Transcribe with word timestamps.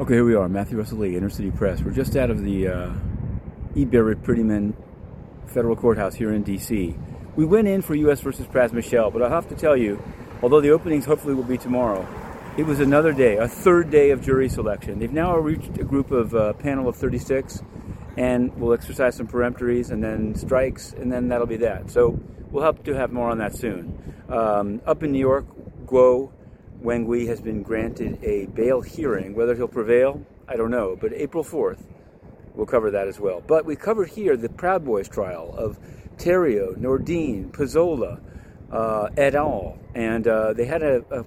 Okay, 0.00 0.14
here 0.14 0.24
we 0.24 0.36
are, 0.36 0.48
Matthew 0.48 0.78
Russell 0.78 0.98
Lee, 0.98 1.16
Inner 1.16 1.28
City 1.28 1.50
Press. 1.50 1.82
We're 1.82 1.90
just 1.90 2.14
out 2.14 2.30
of 2.30 2.44
the 2.44 2.68
uh, 2.68 2.92
E. 3.74 3.84
Barrett 3.84 4.22
Prettyman 4.22 4.72
Federal 5.48 5.74
Courthouse 5.74 6.14
here 6.14 6.32
in 6.32 6.44
D.C. 6.44 6.94
We 7.34 7.44
went 7.44 7.66
in 7.66 7.82
for 7.82 7.96
U.S. 7.96 8.20
versus 8.20 8.46
Pras 8.46 8.72
Michel, 8.72 9.10
but 9.10 9.22
I 9.22 9.28
have 9.28 9.48
to 9.48 9.56
tell 9.56 9.76
you, 9.76 10.00
although 10.40 10.60
the 10.60 10.70
openings 10.70 11.04
hopefully 11.04 11.34
will 11.34 11.42
be 11.42 11.58
tomorrow, 11.58 12.06
it 12.56 12.62
was 12.64 12.78
another 12.78 13.12
day, 13.12 13.38
a 13.38 13.48
third 13.48 13.90
day 13.90 14.10
of 14.10 14.22
jury 14.22 14.48
selection. 14.48 15.00
They've 15.00 15.12
now 15.12 15.36
reached 15.36 15.76
a 15.78 15.84
group 15.84 16.12
of 16.12 16.32
uh, 16.32 16.52
panel 16.52 16.88
of 16.88 16.94
36, 16.94 17.60
and 18.16 18.54
we'll 18.54 18.74
exercise 18.74 19.16
some 19.16 19.26
peremptories 19.26 19.90
and 19.90 20.00
then 20.00 20.36
strikes, 20.36 20.92
and 20.92 21.10
then 21.10 21.26
that'll 21.26 21.48
be 21.48 21.56
that. 21.56 21.90
So 21.90 22.20
we'll 22.52 22.62
hope 22.62 22.84
to 22.84 22.94
have 22.94 23.10
more 23.10 23.30
on 23.30 23.38
that 23.38 23.56
soon. 23.56 24.14
Um, 24.28 24.80
up 24.86 25.02
in 25.02 25.10
New 25.10 25.18
York, 25.18 25.44
Guo 25.86 26.30
Wengui 26.82 27.26
has 27.26 27.40
been 27.40 27.62
granted 27.62 28.22
a 28.22 28.46
bail 28.46 28.80
hearing. 28.80 29.34
Whether 29.34 29.54
he'll 29.54 29.68
prevail, 29.68 30.24
I 30.46 30.56
don't 30.56 30.70
know. 30.70 30.96
But 31.00 31.12
April 31.12 31.44
4th, 31.44 31.82
we'll 32.54 32.66
cover 32.66 32.90
that 32.92 33.08
as 33.08 33.18
well. 33.18 33.42
But 33.44 33.64
we 33.64 33.76
covered 33.76 34.10
here 34.10 34.36
the 34.36 34.48
Proud 34.48 34.84
Boys 34.84 35.08
trial 35.08 35.54
of 35.56 35.78
Tarrio, 36.16 36.76
Nordean, 36.76 37.50
Pezzola, 37.50 38.20
uh, 38.70 39.08
et 39.16 39.34
al. 39.34 39.78
And 39.94 40.26
uh, 40.26 40.52
they 40.52 40.66
had 40.66 40.82
a, 40.82 41.04
a, 41.10 41.24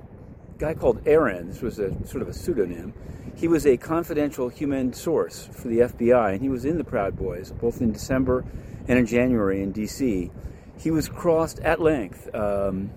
guy 0.57 0.73
called 0.75 1.01
Aaron. 1.07 1.47
This 1.47 1.61
was 1.61 1.79
a 1.79 1.91
sort 2.05 2.21
of 2.21 2.27
a 2.27 2.33
pseudonym. 2.33 2.93
He 3.35 3.47
was 3.47 3.65
a 3.65 3.77
confidential 3.77 4.47
human 4.47 4.93
source 4.93 5.49
for 5.51 5.67
the 5.67 5.79
FBI, 5.79 6.33
and 6.33 6.41
he 6.41 6.49
was 6.49 6.65
in 6.65 6.77
the 6.77 6.83
Proud 6.83 7.17
Boys 7.17 7.51
both 7.51 7.81
in 7.81 7.91
December 7.91 8.45
and 8.87 8.99
in 8.99 9.07
January 9.07 9.63
in 9.63 9.71
D.C. 9.71 10.29
He 10.77 10.91
was 10.91 11.09
crossed 11.09 11.59
at 11.59 11.81
length. 11.81 12.33
Um, 12.35 12.91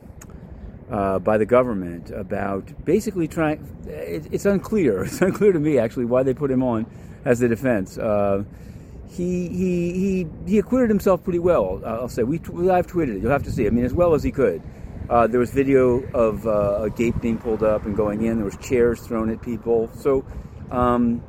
uh, 0.91 1.19
by 1.19 1.39
the 1.39 1.47
government 1.47 2.11
about 2.11 2.85
basically 2.85 3.29
trying. 3.29 3.59
It, 3.87 4.29
it's 4.33 4.47
unclear. 4.47 5.05
It's 5.05 5.21
unclear 5.21 5.53
to 5.53 5.61
me 5.61 5.79
actually 5.79 6.05
why 6.05 6.23
they 6.23 6.35
put 6.35 6.51
him 6.51 6.63
on 6.63 6.87
as 7.25 7.39
the 7.39 7.49
defense. 7.49 7.99
Uh, 7.99 8.45
he, 9.09 9.49
he 9.49 9.93
he 9.93 10.27
he 10.47 10.59
acquitted 10.59 10.91
himself 10.91 11.23
pretty 11.23 11.39
well. 11.39 11.81
Uh, 11.85 12.01
I'll 12.01 12.09
say 12.09 12.23
we 12.23 12.39
live 12.39 12.87
tweeted 12.87 13.17
it. 13.17 13.23
You'll 13.23 13.31
have 13.31 13.45
to 13.45 13.53
see. 13.53 13.67
I 13.67 13.71
mean, 13.71 13.85
as 13.85 13.95
well 13.95 14.15
as 14.15 14.23
he 14.23 14.33
could. 14.33 14.63
Uh, 15.09 15.27
there 15.27 15.39
was 15.39 15.51
video 15.51 16.03
of 16.15 16.47
uh, 16.47 16.85
a 16.85 16.91
gate 16.91 17.21
being 17.21 17.37
pulled 17.37 17.63
up 17.63 17.85
and 17.85 17.95
going 17.95 18.25
in. 18.25 18.37
There 18.37 18.45
was 18.45 18.57
chairs 18.57 19.01
thrown 19.01 19.29
at 19.29 19.43
people. 19.43 19.91
So 19.95 20.25
um, 20.71 21.23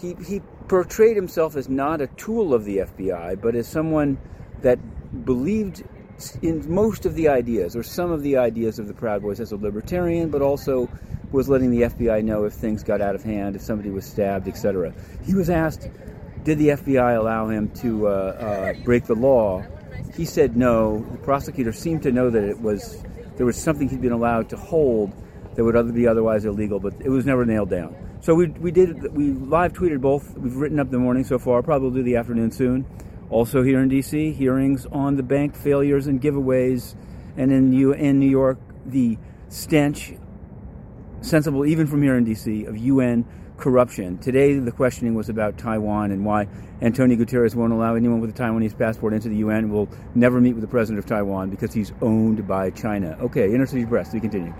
he 0.00 0.16
he 0.26 0.40
portrayed 0.68 1.16
himself 1.16 1.56
as 1.56 1.68
not 1.68 2.00
a 2.00 2.08
tool 2.08 2.52
of 2.52 2.64
the 2.64 2.78
FBI, 2.78 3.40
but 3.40 3.54
as 3.54 3.68
someone 3.68 4.18
that 4.62 4.78
believed 5.24 5.84
in 6.42 6.72
most 6.72 7.06
of 7.06 7.14
the 7.14 7.28
ideas, 7.28 7.76
or 7.76 7.82
some 7.82 8.10
of 8.10 8.22
the 8.22 8.36
ideas 8.36 8.78
of 8.78 8.88
the 8.88 8.94
Proud 8.94 9.22
Boys 9.22 9.40
as 9.40 9.52
a 9.52 9.56
libertarian, 9.56 10.30
but 10.30 10.42
also 10.42 10.88
was 11.32 11.48
letting 11.48 11.70
the 11.70 11.82
FBI 11.82 12.24
know 12.24 12.44
if 12.44 12.52
things 12.52 12.82
got 12.82 13.00
out 13.00 13.14
of 13.14 13.22
hand, 13.22 13.56
if 13.56 13.62
somebody 13.62 13.90
was 13.90 14.06
stabbed, 14.06 14.48
etc. 14.48 14.94
He 15.24 15.34
was 15.34 15.50
asked, 15.50 15.88
did 16.44 16.58
the 16.58 16.68
FBI 16.68 17.18
allow 17.18 17.48
him 17.48 17.68
to 17.80 18.06
uh, 18.06 18.10
uh, 18.10 18.84
break 18.84 19.04
the 19.04 19.14
law? 19.14 19.64
He 20.14 20.24
said 20.24 20.56
no. 20.56 21.04
The 21.10 21.18
prosecutor 21.18 21.72
seemed 21.72 22.02
to 22.04 22.12
know 22.12 22.30
that 22.30 22.44
it 22.44 22.60
was 22.60 23.02
there 23.36 23.44
was 23.44 23.56
something 23.56 23.88
he'd 23.88 24.00
been 24.00 24.12
allowed 24.12 24.48
to 24.50 24.56
hold 24.56 25.12
that 25.54 25.64
would 25.64 25.94
be 25.94 26.06
otherwise 26.06 26.44
illegal, 26.44 26.78
but 26.78 26.94
it 27.00 27.08
was 27.08 27.26
never 27.26 27.44
nailed 27.44 27.70
down. 27.70 27.94
So 28.20 28.34
we, 28.34 28.46
we 28.46 28.70
did 28.70 29.14
we 29.14 29.32
live 29.32 29.72
tweeted 29.72 30.00
both. 30.00 30.36
We've 30.38 30.56
written 30.56 30.80
up 30.80 30.90
the 30.90 30.98
morning 30.98 31.24
so 31.24 31.38
far. 31.38 31.62
Probably 31.62 31.90
do 31.90 32.02
the 32.02 32.16
afternoon 32.16 32.50
soon. 32.50 32.86
Also 33.30 33.62
here 33.62 33.80
in 33.80 33.88
D.C., 33.88 34.32
hearings 34.32 34.86
on 34.92 35.16
the 35.16 35.22
bank 35.22 35.56
failures 35.56 36.06
and 36.06 36.20
giveaways, 36.20 36.94
and 37.36 37.50
in 37.50 37.70
New, 37.70 37.92
in 37.92 38.18
New 38.18 38.30
York, 38.30 38.58
the 38.84 39.18
stench, 39.48 40.14
sensible 41.20 41.66
even 41.66 41.86
from 41.86 42.02
here 42.02 42.16
in 42.16 42.24
D.C., 42.24 42.64
of 42.66 42.76
UN 42.76 43.24
corruption. 43.56 44.18
Today, 44.18 44.58
the 44.58 44.70
questioning 44.70 45.14
was 45.14 45.28
about 45.28 45.58
Taiwan 45.58 46.10
and 46.10 46.24
why 46.24 46.46
Antonio 46.82 47.16
Guterres 47.16 47.54
won't 47.54 47.72
allow 47.72 47.94
anyone 47.94 48.20
with 48.20 48.30
a 48.30 48.32
Taiwanese 48.32 48.78
passport 48.78 49.12
into 49.12 49.28
the 49.28 49.36
UN. 49.36 49.70
Will 49.70 49.88
never 50.14 50.40
meet 50.40 50.52
with 50.52 50.62
the 50.62 50.68
president 50.68 50.98
of 50.98 51.06
Taiwan 51.06 51.50
because 51.50 51.72
he's 51.72 51.92
owned 52.02 52.46
by 52.46 52.70
China. 52.70 53.16
Okay, 53.20 53.52
Inner 53.54 53.66
City 53.66 53.86
Press. 53.86 54.12
We 54.12 54.20
continue. 54.20 54.54